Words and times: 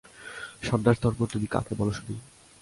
সন্ন্যাসধর্ম 0.63 1.19
তুমি 1.25 1.47
কাকে 1.47 1.73
বল 1.75 1.89
শুনি। 1.91 2.15